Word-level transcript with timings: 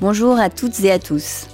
Bonjour 0.00 0.38
à 0.38 0.50
toutes 0.50 0.80
et 0.80 0.90
à 0.90 0.98
tous 0.98 1.46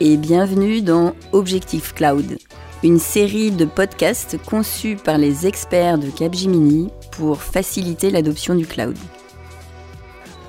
et 0.00 0.16
bienvenue 0.16 0.82
dans 0.82 1.14
Objectif 1.30 1.94
Cloud, 1.94 2.38
une 2.82 2.98
série 2.98 3.52
de 3.52 3.64
podcasts 3.64 4.36
conçus 4.44 4.96
par 4.96 5.18
les 5.18 5.46
experts 5.46 5.98
de 5.98 6.10
Capgemini 6.10 6.88
pour 7.12 7.42
faciliter 7.42 8.10
l'adoption 8.10 8.56
du 8.56 8.66
cloud. 8.66 8.96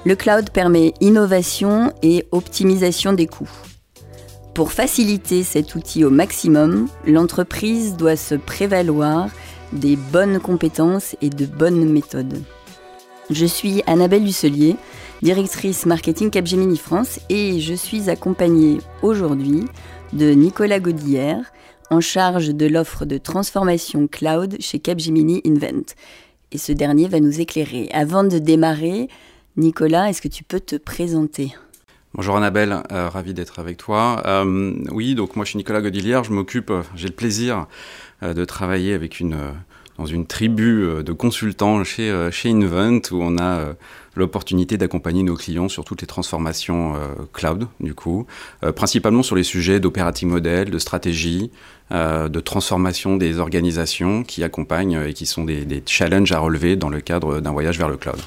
Le 0.05 0.15
cloud 0.15 0.49
permet 0.49 0.93
innovation 0.99 1.93
et 2.01 2.25
optimisation 2.31 3.13
des 3.13 3.27
coûts. 3.27 3.51
Pour 4.53 4.71
faciliter 4.71 5.43
cet 5.43 5.75
outil 5.75 6.03
au 6.03 6.09
maximum, 6.09 6.87
l'entreprise 7.05 7.95
doit 7.95 8.15
se 8.15 8.35
prévaloir 8.35 9.29
des 9.73 9.95
bonnes 9.95 10.39
compétences 10.39 11.15
et 11.21 11.29
de 11.29 11.45
bonnes 11.45 11.89
méthodes. 11.91 12.41
Je 13.29 13.45
suis 13.45 13.81
Annabelle 13.87 14.23
Dusselier, 14.23 14.75
directrice 15.21 15.85
marketing 15.85 16.29
Capgemini 16.29 16.77
France, 16.77 17.19
et 17.29 17.59
je 17.59 17.73
suis 17.73 18.09
accompagnée 18.09 18.79
aujourd'hui 19.01 19.65
de 20.13 20.31
Nicolas 20.31 20.79
Godillère, 20.79 21.51
en 21.89 22.01
charge 22.01 22.49
de 22.49 22.65
l'offre 22.65 23.05
de 23.05 23.17
transformation 23.17 24.07
cloud 24.07 24.57
chez 24.59 24.79
Capgemini 24.79 25.41
Invent. 25.45 25.93
Et 26.51 26.57
ce 26.57 26.71
dernier 26.71 27.07
va 27.07 27.19
nous 27.19 27.41
éclairer. 27.41 27.89
Avant 27.93 28.23
de 28.23 28.37
démarrer, 28.37 29.07
Nicolas, 29.57 30.09
est-ce 30.09 30.21
que 30.21 30.27
tu 30.27 30.43
peux 30.43 30.59
te 30.59 30.75
présenter? 30.75 31.53
Bonjour 32.15 32.37
Annabelle, 32.37 32.77
euh, 32.91 33.09
ravi 33.09 33.33
d'être 33.33 33.57
avec 33.57 33.77
toi. 33.77 34.21
Euh, 34.27 34.75
oui, 34.91 35.15
donc 35.15 35.35
moi 35.35 35.45
je 35.45 35.49
suis 35.49 35.57
Nicolas 35.57 35.81
Godillère, 35.81 36.23
je 36.23 36.31
m'occupe, 36.31 36.69
euh, 36.69 36.83
j'ai 36.95 37.07
le 37.07 37.13
plaisir 37.15 37.65
de 38.23 38.45
travailler 38.45 38.93
avec 38.93 39.19
une 39.19 39.37
dans 39.97 40.05
une 40.05 40.25
tribu 40.25 40.83
euh, 40.83 41.03
de 41.03 41.11
consultants 41.11 41.83
chez, 41.83 42.09
euh, 42.09 42.31
chez 42.31 42.49
Invent 42.49 43.01
où 43.11 43.21
on 43.21 43.37
a 43.37 43.59
euh, 43.59 43.73
l'opportunité 44.15 44.77
d'accompagner 44.77 45.23
nos 45.23 45.35
clients 45.35 45.69
sur 45.69 45.85
toutes 45.85 46.01
les 46.01 46.07
transformations 46.07 46.93
cloud, 47.31 47.65
du 47.79 47.95
coup, 47.95 48.27
principalement 48.75 49.23
sur 49.23 49.35
les 49.35 49.41
sujets 49.41 49.79
d'operating 49.79 50.29
model, 50.29 50.69
de 50.69 50.77
stratégie, 50.77 51.49
de 51.89 52.39
transformation 52.39 53.17
des 53.17 53.39
organisations 53.39 54.21
qui 54.21 54.43
accompagnent 54.43 55.01
et 55.07 55.13
qui 55.13 55.25
sont 55.25 55.45
des, 55.45 55.81
challenges 55.87 56.31
à 56.31 56.37
relever 56.37 56.75
dans 56.75 56.89
le 56.89 57.01
cadre 57.01 57.39
d'un 57.39 57.51
voyage 57.51 57.79
vers 57.79 57.89
le 57.89 57.97
cloud. 57.97 58.19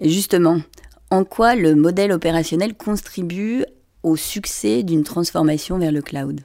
Justement, 0.00 0.62
en 1.10 1.24
quoi 1.24 1.54
le 1.54 1.74
modèle 1.74 2.10
opérationnel 2.10 2.72
contribue 2.72 3.66
au 4.02 4.16
succès 4.16 4.84
d'une 4.84 5.04
transformation 5.04 5.76
vers 5.76 5.92
le 5.92 6.00
cloud? 6.00 6.40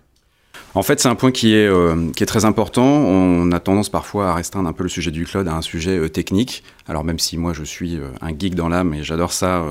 En 0.75 0.81
fait, 0.81 0.99
c'est 0.99 1.07
un 1.07 1.15
point 1.15 1.31
qui 1.31 1.53
est, 1.53 1.67
euh, 1.67 2.09
qui 2.15 2.23
est 2.23 2.25
très 2.25 2.45
important. 2.45 2.83
On 2.83 3.51
a 3.51 3.59
tendance 3.59 3.89
parfois 3.89 4.29
à 4.29 4.33
restreindre 4.33 4.67
un 4.67 4.73
peu 4.73 4.83
le 4.83 4.89
sujet 4.89 5.11
du 5.11 5.25
cloud 5.25 5.47
à 5.47 5.53
un 5.53 5.61
sujet 5.61 5.97
euh, 5.97 6.09
technique. 6.09 6.63
Alors 6.87 7.03
même 7.03 7.19
si 7.19 7.37
moi 7.37 7.53
je 7.53 7.63
suis 7.63 7.97
euh, 7.97 8.07
un 8.21 8.29
geek 8.29 8.55
dans 8.55 8.69
l'âme 8.69 8.93
et 8.95 9.03
j'adore 9.03 9.33
ça, 9.33 9.63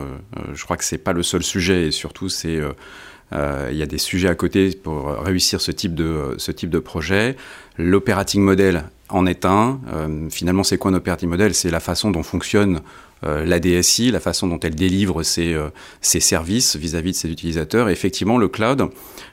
je 0.55 0.64
crois 0.64 0.77
que 0.77 0.84
c'est 0.84 0.98
pas 0.98 1.12
le 1.12 1.22
seul 1.22 1.42
sujet 1.42 1.89
et 1.89 1.91
surtout 1.91 2.28
il 2.44 3.77
y 3.77 3.83
a 3.83 3.86
des 3.86 3.98
sujets 3.98 4.28
à 4.28 4.34
côté 4.34 4.70
pour 4.70 5.09
réussir 5.09 5.61
ce 5.61 5.72
type 5.72 5.94
de, 5.94 6.34
ce 6.39 6.53
type 6.53 6.70
de 6.70 6.78
projet. 6.78 7.37
L'operating 7.78 8.42
model 8.42 8.84
en 9.09 9.27
est 9.27 9.44
un. 9.44 9.81
finalement, 10.31 10.62
c'est 10.62 10.78
quoi 10.78 10.91
un 10.91 10.94
operating 10.94 11.28
model? 11.28 11.55
C'est 11.55 11.70
la 11.70 11.81
façon 11.81 12.11
dont 12.11 12.22
fonctionne 12.22 12.81
la 13.23 13.61
DSI, 13.61 14.11
la 14.11 14.20
façon 14.20 14.47
dont 14.47 14.59
elle 14.61 14.75
délivre 14.75 15.23
ses, 15.23 15.53
euh, 15.55 15.69
ses 16.01 16.20
services 16.20 16.77
vis-à-vis 16.77 17.12
de 17.12 17.17
ses 17.17 17.31
utilisateurs. 17.31 17.89
Et 17.89 17.92
effectivement, 17.92 18.39
le 18.39 18.48
cloud 18.48 18.89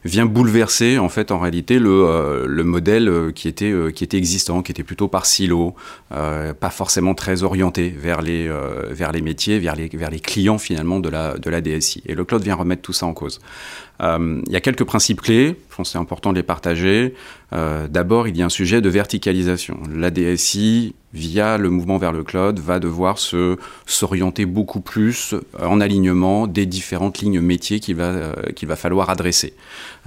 vient 0.06 0.26
bouleverser 0.26 0.98
en 0.98 1.10
fait 1.10 1.32
en 1.32 1.40
réalité 1.40 1.80
le, 1.80 1.90
euh, 1.90 2.46
le 2.48 2.64
modèle 2.64 3.32
qui 3.34 3.48
était, 3.48 3.74
qui 3.94 4.04
était 4.04 4.18
existant, 4.18 4.62
qui 4.62 4.72
était 4.72 4.84
plutôt 4.84 5.08
par 5.08 5.26
silo, 5.26 5.76
pas 6.10 6.70
forcément 6.70 7.14
très 7.14 7.44
orienté 7.44 7.90
vers 7.90 8.22
les, 8.22 8.50
vers 8.92 9.12
les 9.12 9.22
métiers, 9.22 9.60
vers 9.60 9.76
les, 9.76 9.88
vers 9.88 10.10
les 10.10 10.20
clients 10.20 10.58
finalement 10.58 11.00
de 11.00 11.10
la, 11.10 11.38
de 11.38 11.50
la 11.50 11.62
DSI. 11.62 12.04
Et 12.06 12.16
le 12.16 12.24
cloud 12.26 12.42
vient 12.42 12.56
remettre 12.56 12.82
tout 12.82 12.94
ça 12.94 13.06
en 13.06 13.14
cause. 13.14 13.40
Il 14.02 14.44
y 14.50 14.56
a 14.56 14.62
quelques 14.62 14.84
principes 14.84 15.22
clés, 15.22 15.58
je 15.70 15.76
pense 15.76 15.90
que 15.90 15.92
c'est 15.94 15.98
important 15.98 16.32
de 16.32 16.38
les 16.38 16.44
partager. 16.44 17.14
D'abord, 17.52 18.28
il 18.28 18.38
y 18.38 18.42
a 18.42 18.46
un 18.46 18.50
sujet 18.50 18.82
de 18.82 18.90
verticalisation. 18.90 19.80
La 19.94 20.12
DSI 20.12 20.96
via 21.14 21.58
le 21.58 21.70
mouvement 21.70 21.98
vers 21.98 22.12
le 22.12 22.24
cloud, 22.24 22.60
va 22.60 22.80
devoir 22.80 23.18
se 23.18 23.58
s'orienter 23.86 24.46
beaucoup 24.46 24.82
plus 24.82 25.36
en 25.60 25.82
alignement 25.82 26.48
des 26.48 26.66
différentes 26.66 27.20
lignes 27.20 27.42
métiers 27.42 27.80
qu'il 27.80 27.96
va, 27.96 28.04
euh, 28.04 28.34
qu'il 28.56 28.68
va 28.68 28.76
falloir 28.76 29.10
adresser. 29.10 29.54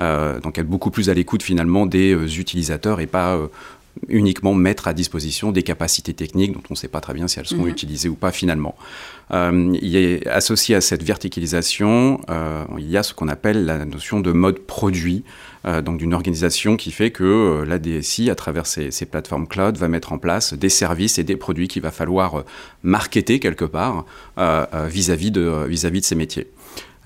Euh, 0.00 0.40
donc 0.40 0.58
être 0.58 0.68
beaucoup 0.68 0.90
plus 0.90 1.10
à 1.10 1.14
l'écoute 1.14 1.42
finalement 1.42 1.86
des 1.86 2.14
euh, 2.14 2.26
utilisateurs 2.26 3.00
et 3.00 3.06
pas 3.06 3.38
uniquement 4.08 4.54
mettre 4.54 4.88
à 4.88 4.94
disposition 4.94 5.52
des 5.52 5.62
capacités 5.62 6.14
techniques 6.14 6.52
dont 6.52 6.62
on 6.70 6.74
ne 6.74 6.76
sait 6.76 6.88
pas 6.88 7.00
très 7.00 7.14
bien 7.14 7.28
si 7.28 7.38
elles 7.38 7.46
seront 7.46 7.64
mhm. 7.64 7.70
utilisées 7.70 8.08
ou 8.08 8.14
pas 8.14 8.32
finalement. 8.32 8.74
Euh, 9.32 9.76
il 9.80 9.96
est 9.96 10.26
associé 10.26 10.74
à 10.74 10.80
cette 10.80 11.02
verticalisation, 11.02 12.20
euh, 12.28 12.64
il 12.78 12.90
y 12.90 12.96
a 12.96 13.02
ce 13.02 13.14
qu'on 13.14 13.28
appelle 13.28 13.64
la 13.64 13.84
notion 13.84 14.20
de 14.20 14.32
mode 14.32 14.58
produit, 14.60 15.24
euh, 15.64 15.80
donc 15.80 15.98
d'une 15.98 16.14
organisation 16.14 16.76
qui 16.76 16.90
fait 16.90 17.10
que 17.10 17.64
la 17.66 17.78
DSI, 17.78 18.30
à 18.30 18.34
travers 18.34 18.66
ces, 18.66 18.90
plateformes 19.06 19.46
cloud, 19.46 19.76
va 19.76 19.88
mettre 19.88 20.12
en 20.12 20.18
place 20.18 20.54
des 20.54 20.68
services 20.68 21.18
et 21.18 21.24
des 21.24 21.36
produits 21.36 21.68
qu'il 21.68 21.82
va 21.82 21.90
falloir 21.90 22.44
marketer 22.82 23.40
quelque 23.40 23.64
part 23.64 24.04
vis-à-vis 24.36 25.30
de, 25.30 25.66
vis 25.68 25.84
-vis 25.84 26.00
de 26.00 26.04
ces 26.04 26.14
métiers. 26.14 26.48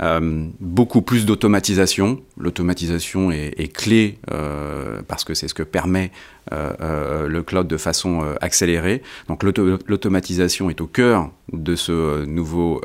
Euh, 0.03 0.49
beaucoup 0.61 1.01
plus 1.01 1.25
d'automatisation. 1.25 2.21
L'automatisation 2.39 3.31
est, 3.31 3.73
clé 3.73 4.19
euh, 4.31 5.01
parce 5.09 5.25
que 5.25 5.35
c'est 5.35 5.49
ce 5.49 5.55
que 5.55 5.63
permet 5.63 6.11
euh, 6.53 7.27
le 7.29 7.43
cloud 7.43 7.67
de 7.67 7.77
façon 7.77 8.23
accélérée. 8.41 9.03
Donc 9.29 9.43
l'automatisation 9.43 10.69
est 10.71 10.81
au 10.81 10.87
cœur 10.87 11.31
de 11.53 11.75
ce 11.75 12.25
nouveau 12.25 12.81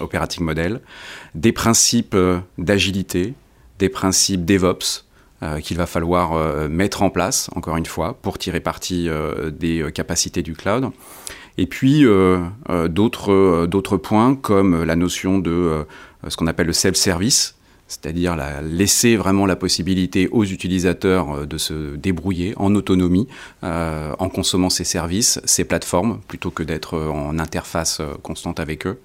operating 0.00 0.44
model. 0.44 0.80
Des 1.34 1.52
principes 1.52 2.16
d'agilité, 2.58 3.34
des 3.78 3.88
principes 3.88 4.44
DevOps. 4.44 5.04
qu'il 5.62 5.76
va 5.76 5.86
falloir 5.86 6.68
mettre 6.68 7.02
en 7.02 7.10
place, 7.10 7.50
encore 7.56 7.76
une 7.76 7.86
fois, 7.86 8.16
pour 8.22 8.38
tirer 8.38 8.60
parti 8.60 9.08
des 9.50 9.84
capacités 9.92 10.42
du 10.42 10.54
cloud. 10.54 10.90
Et 11.58 11.66
puis 11.66 12.04
d'autres 12.88 13.96
points 13.96 14.36
comme 14.36 14.84
la 14.84 14.96
notion 14.96 15.38
de 15.40 15.84
ce 16.28 16.36
qu'on 16.36 16.46
appelle 16.46 16.66
le 16.66 16.72
self-service, 16.72 17.56
c'est-à-dire 17.88 18.36
laisser 18.62 19.16
vraiment 19.16 19.44
la 19.44 19.56
possibilité 19.56 20.28
aux 20.28 20.44
utilisateurs 20.44 21.30
euh, 21.30 21.46
de 21.46 21.58
se 21.58 21.96
débrouiller 21.96 22.54
en 22.56 22.74
autonomie, 22.74 23.28
euh, 23.64 24.14
en 24.18 24.28
consommant 24.28 24.70
ces 24.70 24.84
services, 24.84 25.40
ces 25.44 25.64
plateformes, 25.64 26.20
plutôt 26.26 26.50
que 26.50 26.62
d'être 26.62 26.98
en 26.98 27.38
interface 27.38 28.00
constante 28.22 28.60
avec 28.60 28.86
eux. 28.86 28.98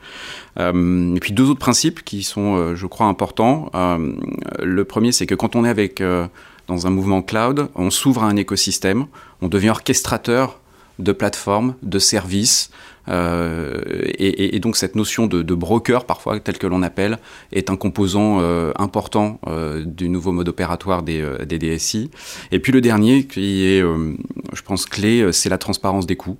et 0.57 1.19
puis 1.19 1.33
deux 1.33 1.49
autres 1.49 1.59
principes 1.59 2.03
qui 2.03 2.23
sont, 2.23 2.75
je 2.75 2.87
crois, 2.87 3.07
importants. 3.07 3.71
le 3.73 4.85
premier, 4.85 5.11
c'est 5.11 5.25
que 5.25 5.35
quand 5.35 5.55
on 5.55 5.65
est 5.65 5.69
avec 5.69 6.01
dans 6.67 6.87
un 6.87 6.89
mouvement 6.89 7.21
cloud, 7.21 7.69
on 7.75 7.89
s'ouvre 7.89 8.23
à 8.23 8.27
un 8.27 8.35
écosystème, 8.35 9.07
on 9.41 9.47
devient 9.47 9.69
orchestrateur 9.69 10.59
de 10.99 11.11
plateformes, 11.11 11.75
de 11.83 11.99
services, 11.99 12.71
euh, 13.09 13.79
et, 14.17 14.59
donc 14.59 14.75
cette 14.75 14.95
notion 14.95 15.27
de, 15.27 15.55
broker, 15.55 16.05
parfois 16.05 16.39
tel 16.39 16.57
que 16.57 16.67
l'on 16.67 16.81
appelle, 16.81 17.19
est 17.51 17.69
un 17.69 17.75
composant 17.75 18.39
euh, 18.41 18.71
important 18.77 19.39
euh, 19.47 19.83
du 19.85 20.09
nouveau 20.09 20.31
mode 20.31 20.49
opératoire 20.49 21.03
des, 21.03 21.25
des, 21.45 21.59
DSI. 21.59 22.11
Et 22.51 22.59
puis 22.59 22.71
le 22.71 22.81
dernier, 22.81 23.25
qui 23.25 23.65
est, 23.65 23.81
je 23.81 24.61
pense, 24.63 24.85
clé, 24.85 25.31
c'est 25.31 25.49
la 25.49 25.57
transparence 25.57 26.05
des 26.05 26.15
coûts. 26.15 26.37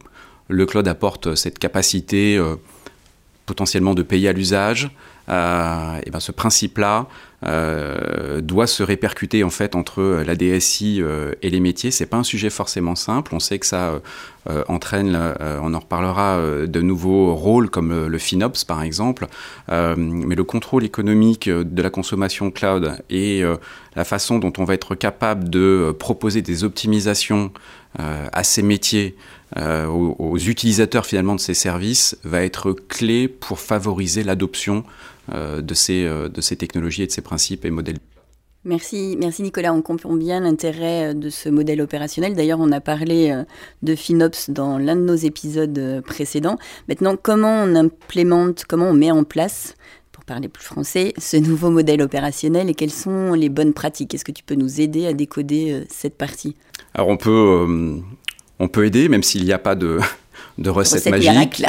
Le 0.50 0.66
cloud 0.66 0.88
apporte 0.88 1.36
cette 1.36 1.60
capacité 1.60 2.40
potentiellement 3.48 3.96
de 3.96 4.04
payer 4.04 4.30
à 4.30 4.34
l'usage. 4.34 4.92
et 5.28 6.10
ben 6.12 6.20
ce 6.20 6.32
principe-là, 6.32 7.08
euh, 7.46 8.42
doit 8.42 8.66
se 8.66 8.82
répercuter 8.82 9.44
en 9.44 9.52
fait 9.52 9.76
entre 9.76 10.24
la 10.26 10.34
DSI 10.34 11.04
euh, 11.04 11.34
et 11.44 11.52
les 11.52 11.60
métiers. 11.60 11.92
C'est 11.92 12.08
pas 12.08 12.18
un 12.18 12.24
sujet 12.24 12.50
forcément 12.50 12.96
simple. 12.96 13.36
On 13.36 13.40
sait 13.40 13.60
que 13.60 13.68
ça 13.68 14.02
euh, 14.50 14.64
entraîne, 14.68 15.36
on 15.62 15.76
en 15.76 15.80
reparlera, 15.80 16.40
de 16.66 16.82
nouveaux 16.82 17.36
rôles 17.36 17.70
comme 17.70 18.08
le 18.08 18.18
FinOps 18.18 18.64
par 18.66 18.82
exemple. 18.82 19.28
mais 19.70 20.36
le 20.36 20.44
contrôle 20.44 20.84
économique 20.84 21.48
de 21.50 21.82
la 21.82 21.90
consommation 21.92 22.50
cloud 22.50 22.98
et 23.10 23.44
la 23.96 24.04
façon 24.04 24.40
dont 24.40 24.54
on 24.58 24.64
va 24.64 24.74
être 24.74 24.96
capable 24.96 25.50
de 25.50 25.94
proposer 26.00 26.42
des 26.42 26.64
optimisations 26.64 27.52
à 27.98 28.44
ces 28.44 28.62
métiers, 28.62 29.16
aux, 29.56 30.16
aux, 30.20 30.38
utilisateurs 30.38 31.06
finalement 31.06 31.36
de 31.36 31.40
ces 31.40 31.54
services, 31.56 32.18
va 32.24 32.44
être 32.44 32.74
clé 32.74 33.28
pour 33.28 33.60
favoriser 33.60 34.24
l'adoption 34.24 34.84
euh, 35.34 35.62
de, 35.62 35.74
ces, 35.74 36.06
euh, 36.06 36.30
de 36.30 36.40
ces 36.40 36.56
technologies 36.56 37.04
et 37.04 37.08
de 37.08 37.12
ces 37.12 37.22
principes 37.22 37.66
et 37.66 37.70
modèles. 37.70 37.98
Merci, 38.64 39.18
merci 39.20 39.42
Nicolas. 39.42 39.74
On 39.74 39.82
comprend 39.82 40.14
bien 40.14 40.40
l'intérêt 40.40 41.10
euh, 41.10 41.14
de 41.14 41.30
ce 41.30 41.50
modèle 41.50 41.82
opérationnel. 41.82 42.34
D'ailleurs, 42.34 42.62
on 42.62 42.72
a 42.72 42.80
parlé 42.80 43.36
de 43.82 43.96
FinOps 43.96 44.50
dans 44.50 44.78
l'un 44.78 44.96
de 44.96 45.02
nos 45.02 45.16
épisodes 45.16 46.02
précédents. 46.06 46.58
Maintenant, 46.88 47.18
comment 47.22 47.64
on 47.64 47.76
implémente, 47.76 48.64
comment 48.66 48.86
on 48.86 48.94
met 48.94 49.12
en 49.12 49.26
place, 49.26 49.76
pour 50.14 50.24
parler 50.24 50.48
plus 50.48 50.64
français, 50.64 51.14
ce 51.18 51.36
nouveau 51.36 51.72
modèle 51.72 52.02
opérationnel 52.02 52.70
et 52.70 52.74
quelles 52.74 52.90
sont 52.90 53.34
les 53.34 53.50
bonnes 53.50 53.74
pratiques? 53.74 54.16
Est-ce 54.16 54.24
que 54.24 54.32
tu 54.32 54.46
peux 54.46 54.56
nous 54.56 54.80
aider 54.80 55.08
à 55.08 55.14
décoder 55.14 55.84
cette 55.90 56.16
partie? 56.16 56.56
Alors, 56.94 57.10
on 57.10 57.18
peut, 57.18 58.02
on 58.60 58.68
peut 58.68 58.86
aider, 58.86 59.10
même 59.10 59.24
s'il 59.24 59.44
n'y 59.44 59.54
a 59.54 59.60
pas 59.60 59.76
de 59.76 60.00
de 60.58 60.70
recettes 60.70 61.08
magiques. 61.08 61.64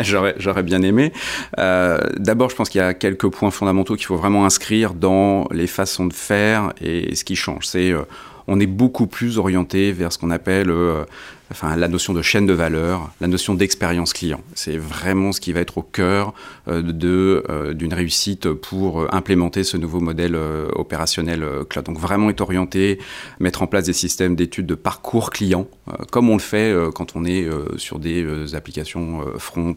J'aurais 0.02 0.62
bien 0.62 0.82
aimé. 0.82 1.12
Euh, 1.58 1.98
D'abord, 2.16 2.50
je 2.50 2.56
pense 2.56 2.68
qu'il 2.68 2.80
y 2.80 2.84
a 2.84 2.94
quelques 2.94 3.28
points 3.28 3.50
fondamentaux 3.50 3.96
qu'il 3.96 4.06
faut 4.06 4.16
vraiment 4.16 4.44
inscrire 4.44 4.94
dans 4.94 5.46
les 5.50 5.66
façons 5.66 6.06
de 6.06 6.12
faire 6.12 6.72
et 6.80 7.14
ce 7.14 7.24
qui 7.24 7.36
change. 7.36 7.66
C'est 7.66 7.90
euh, 7.90 8.02
on 8.46 8.60
est 8.60 8.66
beaucoup 8.66 9.06
plus 9.06 9.38
orienté 9.38 9.92
vers 9.92 10.12
ce 10.12 10.18
qu'on 10.18 10.30
appelle 10.30 10.70
euh, 10.70 11.04
enfin, 11.50 11.76
la 11.76 11.88
notion 11.88 12.12
de 12.12 12.22
chaîne 12.22 12.46
de 12.46 12.52
valeur, 12.52 13.10
la 13.20 13.28
notion 13.28 13.54
d'expérience 13.54 14.12
client. 14.12 14.40
C'est 14.54 14.76
vraiment 14.76 15.32
ce 15.32 15.40
qui 15.40 15.52
va 15.52 15.60
être 15.60 15.78
au 15.78 15.82
cœur 15.82 16.34
euh, 16.68 16.82
euh, 17.04 17.74
d'une 17.74 17.94
réussite 17.94 18.52
pour 18.52 19.02
euh, 19.02 19.08
implémenter 19.12 19.64
ce 19.64 19.76
nouveau 19.76 20.00
modèle 20.00 20.36
opérationnel 20.74 21.44
cloud. 21.68 21.86
Donc 21.86 21.98
vraiment 21.98 22.30
être 22.30 22.40
orienté, 22.40 22.98
mettre 23.40 23.62
en 23.62 23.66
place 23.66 23.84
des 23.84 23.92
systèmes 23.92 24.36
d'études 24.36 24.66
de 24.66 24.74
parcours 24.74 25.30
client, 25.30 25.66
comme 26.10 26.28
on 26.28 26.34
le 26.34 26.40
fait 26.40 26.74
quand 26.94 27.16
on 27.16 27.24
est 27.24 27.48
sur 27.76 27.98
des 27.98 28.54
applications 28.54 29.24
front, 29.38 29.76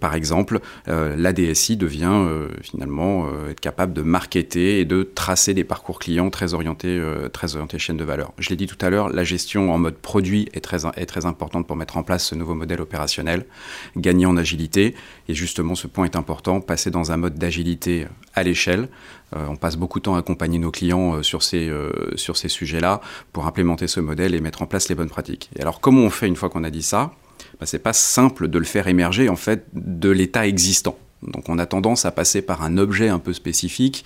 par 0.00 0.14
exemple. 0.14 0.60
la 0.86 1.32
DSI 1.32 1.76
devient 1.76 2.26
finalement 2.62 3.28
être 3.50 3.60
capable 3.60 3.92
de 3.92 4.02
marketer 4.02 4.80
et 4.80 4.84
de 4.84 5.02
tracer 5.02 5.54
des 5.54 5.64
parcours 5.64 5.98
clients 5.98 6.30
très 6.30 6.54
orientés, 6.54 7.02
très 7.32 7.54
orientés 7.56 7.78
chaîne 7.78 7.96
de 7.96 8.04
valeur. 8.04 8.32
Je 8.38 8.50
l'ai 8.50 8.56
dit 8.56 8.66
tout 8.66 8.84
à 8.84 8.90
l'heure, 8.90 9.08
la 9.08 9.24
gestion 9.24 9.72
en 9.72 9.78
mode 9.78 9.96
produit 9.96 10.48
est 10.52 10.61
est 10.96 11.06
très 11.06 11.26
importante 11.26 11.66
pour 11.66 11.76
mettre 11.76 11.96
en 11.96 12.02
place 12.02 12.26
ce 12.26 12.34
nouveau 12.34 12.54
modèle 12.54 12.80
opérationnel, 12.80 13.46
gagner 13.96 14.26
en 14.26 14.36
agilité. 14.36 14.94
Et 15.28 15.34
justement, 15.34 15.74
ce 15.74 15.86
point 15.86 16.04
est 16.04 16.16
important, 16.16 16.60
passer 16.60 16.90
dans 16.90 17.12
un 17.12 17.16
mode 17.16 17.34
d'agilité 17.34 18.06
à 18.34 18.42
l'échelle. 18.42 18.88
Euh, 19.36 19.46
on 19.48 19.56
passe 19.56 19.76
beaucoup 19.76 19.98
de 19.98 20.04
temps 20.04 20.14
à 20.14 20.18
accompagner 20.18 20.58
nos 20.58 20.70
clients 20.70 21.14
euh, 21.14 21.22
sur 21.22 21.42
ces, 21.42 21.68
euh, 21.68 21.90
ces 22.16 22.48
sujets-là 22.48 23.00
pour 23.32 23.46
implémenter 23.46 23.86
ce 23.86 24.00
modèle 24.00 24.34
et 24.34 24.40
mettre 24.40 24.62
en 24.62 24.66
place 24.66 24.88
les 24.88 24.94
bonnes 24.94 25.10
pratiques. 25.10 25.50
Et 25.56 25.62
alors, 25.62 25.80
comment 25.80 26.02
on 26.02 26.10
fait 26.10 26.28
une 26.28 26.36
fois 26.36 26.48
qu'on 26.48 26.64
a 26.64 26.70
dit 26.70 26.82
ça? 26.82 27.12
Bah, 27.60 27.66
C'est 27.66 27.78
pas 27.78 27.92
simple 27.92 28.48
de 28.48 28.58
le 28.58 28.64
faire 28.64 28.88
émerger 28.88 29.28
en 29.28 29.36
fait 29.36 29.66
de 29.74 30.10
l'état 30.10 30.46
existant. 30.46 30.98
Donc 31.22 31.48
on 31.48 31.58
a 31.58 31.66
tendance 31.66 32.04
à 32.04 32.10
passer 32.10 32.42
par 32.42 32.62
un 32.62 32.78
objet 32.78 33.08
un 33.08 33.20
peu 33.20 33.32
spécifique 33.32 34.04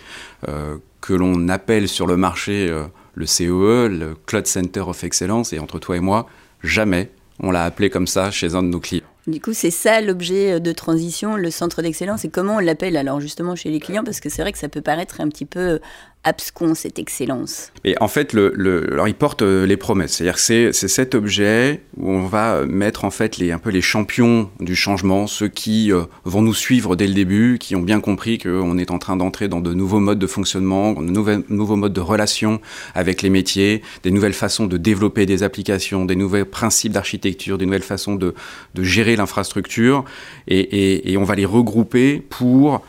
que 1.00 1.14
l'on 1.14 1.48
appelle 1.48 1.88
sur 1.88 2.06
le 2.06 2.18
marché 2.18 2.70
le 3.16 3.26
CEE, 3.26 3.48
e, 3.48 3.88
le 3.88 4.14
Cloud 4.26 4.46
Center 4.46 4.80
of 4.80 5.02
Excellence, 5.02 5.52
et 5.52 5.58
entre 5.58 5.78
toi 5.78 5.96
et 5.96 6.00
moi, 6.00 6.28
Jamais 6.66 7.10
on 7.40 7.50
l'a 7.50 7.64
appelé 7.64 7.90
comme 7.90 8.06
ça 8.06 8.30
chez 8.30 8.54
un 8.54 8.62
de 8.62 8.68
nos 8.68 8.80
clients. 8.80 9.04
Du 9.26 9.40
coup, 9.40 9.52
c'est 9.52 9.70
ça 9.70 10.00
l'objet 10.00 10.60
de 10.60 10.72
transition, 10.72 11.36
le 11.36 11.50
centre 11.50 11.82
d'excellence. 11.82 12.24
Et 12.24 12.30
comment 12.30 12.56
on 12.56 12.60
l'appelle 12.60 12.96
alors 12.96 13.20
justement 13.20 13.56
chez 13.56 13.70
les 13.70 13.80
clients? 13.80 14.04
Parce 14.04 14.20
que 14.20 14.28
c'est 14.28 14.40
vrai 14.40 14.52
que 14.52 14.58
ça 14.58 14.68
peut 14.68 14.80
paraître 14.80 15.20
un 15.20 15.28
petit 15.28 15.44
peu 15.44 15.80
abscon 16.26 16.74
cette 16.74 16.98
excellence 16.98 17.72
Et 17.84 17.94
en 18.00 18.08
fait, 18.08 18.32
le, 18.32 18.92
alors 18.92 19.06
il 19.06 19.14
porte 19.14 19.42
euh, 19.42 19.64
les 19.64 19.76
promesses. 19.76 20.14
C'est-à-dire 20.14 20.34
que 20.34 20.40
c'est, 20.72 20.72
cet 20.72 21.14
objet 21.14 21.82
où 21.96 22.10
on 22.10 22.26
va 22.26 22.66
mettre 22.66 23.04
en 23.04 23.10
fait 23.10 23.36
les, 23.36 23.52
un 23.52 23.58
peu 23.58 23.70
les 23.70 23.80
champions 23.80 24.50
du 24.58 24.74
changement, 24.74 25.28
ceux 25.28 25.48
qui 25.48 25.92
euh, 25.92 26.04
vont 26.24 26.42
nous 26.42 26.54
suivre 26.54 26.96
dès 26.96 27.06
le 27.06 27.14
début, 27.14 27.58
qui 27.60 27.76
ont 27.76 27.80
bien 27.80 28.00
compris 28.00 28.38
qu'on 28.38 28.76
est 28.76 28.90
en 28.90 28.98
train 28.98 29.16
d'entrer 29.16 29.46
dans 29.46 29.60
de 29.60 29.72
nouveaux 29.72 30.00
modes 30.00 30.18
de 30.18 30.26
fonctionnement, 30.26 30.94
de 30.94 31.10
nouveaux, 31.48 31.76
modes 31.76 31.92
de 31.92 32.00
relation 32.00 32.60
avec 32.94 33.22
les 33.22 33.30
métiers, 33.30 33.82
des 34.02 34.10
nouvelles 34.10 34.32
façons 34.32 34.66
de 34.66 34.76
développer 34.76 35.26
des 35.26 35.44
applications, 35.44 36.04
des 36.04 36.16
nouveaux 36.16 36.44
principes 36.44 36.92
d'architecture, 36.92 37.56
des 37.56 37.66
nouvelles 37.66 37.82
façons 37.82 38.16
de, 38.16 38.34
de 38.74 38.82
gérer 38.82 39.14
l'infrastructure. 39.14 40.04
Et 40.48 41.16
on 41.18 41.24
va 41.24 41.36
les 41.36 41.44
regrouper 41.44 42.20
pour 42.28 42.82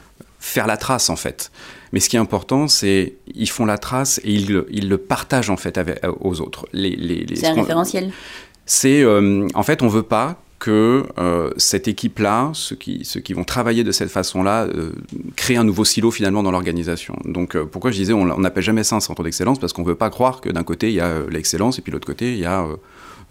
faire 0.48 0.68
la 0.68 0.78
trace 0.78 1.10
en 1.10 1.16
fait. 1.16 1.52
Mais 1.92 2.00
ce 2.00 2.10
qui 2.10 2.16
est 2.16 2.20
important, 2.20 2.68
c'est 2.68 3.16
ils 3.28 3.50
font 3.50 3.66
la 3.66 3.78
trace 3.78 4.20
et 4.24 4.32
ils, 4.32 4.64
ils 4.70 4.90
le 4.90 4.98
partagent 4.98 5.50
en 5.50 5.58
fait 5.58 5.78
avec, 5.78 6.00
aux 6.22 6.42
autres. 6.42 6.68
Les, 6.74 6.96
les, 6.96 7.26
les 7.26 7.36
c'est 7.36 7.48
un 7.48 7.54
référentiel? 7.54 8.12
C'est 8.66 9.02
euh, 9.02 9.48
en 9.54 9.64
fait 9.64 9.82
on 9.82 9.88
veut 9.88 10.04
pas 10.04 10.42
que 10.60 11.06
euh, 11.18 11.52
cette 11.58 11.88
équipe-là, 11.88 12.52
ceux 12.54 12.76
qui, 12.76 13.34
vont 13.34 13.44
travailler 13.44 13.84
de 13.84 13.92
cette 13.92 14.10
façon-là, 14.10 14.64
euh, 14.64 14.92
créent 15.36 15.58
un 15.58 15.64
nouveau 15.64 15.86
silo 15.86 16.10
finalement 16.12 16.44
dans 16.44 16.52
l'organisation. 16.52 17.16
Donc 17.26 17.56
euh, 17.56 17.66
pourquoi 17.66 17.92
je 17.92 17.98
disais 17.98 18.14
on 18.14 18.40
n'appelle 18.40 18.64
jamais 18.64 18.84
ça 18.84 18.96
un 18.96 19.00
centre 19.00 19.24
d'excellence? 19.24 19.60
Parce 19.60 19.74
qu'on 19.74 19.84
ne 19.84 19.88
veut 19.88 19.96
pas 19.96 20.10
croire 20.10 20.42
que 20.42 20.50
d'un 20.50 20.64
côté 20.64 20.90
il 20.90 20.96
y 20.96 21.00
a 21.00 21.22
l'excellence 21.30 21.78
et 21.78 21.82
puis 21.82 21.92
de 21.92 21.96
l'autre 21.96 22.08
côté 22.08 22.34
il 22.34 22.40
y 22.40 22.46
a 22.46 22.66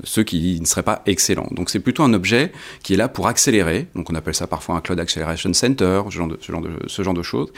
ceux 0.05 0.23
qui 0.23 0.61
ne 0.61 0.67
seraient 0.67 0.83
pas 0.83 1.03
excellents. 1.07 1.49
Donc 1.51 1.71
c'est 1.71 1.81
plutôt 1.81 2.03
un 2.03 2.13
objet 2.13 2.53
qui 2.83 2.95
est 2.95 2.97
là 2.97 3.09
pour 3.09 3.27
accélérer, 3.27 3.89
donc 3.95 4.11
on 4.11 4.15
appelle 4.15 4.35
ça 4.35 4.47
parfois 4.47 4.77
un 4.77 4.81
Cloud 4.81 5.01
Acceleration 5.01 5.53
Center, 5.53 6.03
ce 6.11 6.15
genre 6.15 6.29
de, 6.29 6.39
ce 6.87 7.03
genre 7.03 7.15
de 7.15 7.23
choses, 7.23 7.53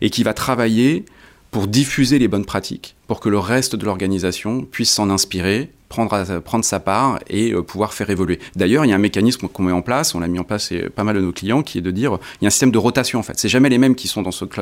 et 0.00 0.10
qui 0.10 0.22
va 0.22 0.34
travailler 0.34 1.04
pour 1.52 1.68
diffuser 1.68 2.18
les 2.18 2.28
bonnes 2.28 2.46
pratiques, 2.46 2.96
pour 3.06 3.20
que 3.20 3.28
le 3.28 3.38
reste 3.38 3.76
de 3.76 3.84
l'organisation 3.84 4.62
puisse 4.62 4.90
s'en 4.90 5.10
inspirer, 5.10 5.70
prendre, 5.92 6.40
prendre 6.40 6.64
sa 6.64 6.80
part 6.80 7.18
et 7.28 7.52
euh, 7.52 7.62
pouvoir 7.62 7.92
faire 7.92 8.08
évoluer. 8.08 8.38
D'ailleurs, 8.56 8.84
il 8.86 8.88
y 8.88 8.92
a 8.92 8.96
un 8.96 8.98
mécanisme 8.98 9.46
qu'on 9.48 9.62
met 9.62 9.72
en 9.72 9.82
place, 9.82 10.14
on 10.14 10.20
l'a 10.20 10.28
mis 10.28 10.38
en 10.38 10.44
place 10.44 10.72
et 10.72 10.88
pas 10.88 11.04
mal 11.04 11.16
de 11.16 11.20
nos 11.20 11.32
clients, 11.32 11.62
qui 11.62 11.78
est 11.78 11.82
de 11.82 11.90
dire, 11.90 12.18
il 12.40 12.44
y 12.44 12.46
a 12.46 12.48
un 12.48 12.50
système 12.50 12.70
de 12.70 12.78
rotation 12.78 13.18
en 13.18 13.22
fait. 13.22 13.38
C'est 13.38 13.50
jamais 13.50 13.68
les 13.68 13.78
mêmes 13.78 13.94
qui 13.94 14.08
sont 14.08 14.22
dans 14.22 14.30
ce 14.30 14.46
cloud 14.46 14.52